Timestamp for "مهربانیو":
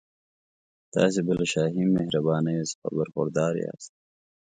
1.95-2.69